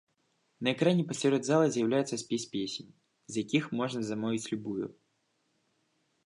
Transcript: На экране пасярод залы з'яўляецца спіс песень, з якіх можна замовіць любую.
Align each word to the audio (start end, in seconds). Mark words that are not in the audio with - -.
На 0.67 0.69
экране 0.75 1.03
пасярод 1.11 1.41
залы 1.49 1.67
з'яўляецца 1.75 2.19
спіс 2.23 2.45
песень, 2.55 2.89
з 3.35 3.45
якіх 3.45 3.63
можна 3.81 4.01
замовіць 4.09 4.49
любую. 4.55 4.87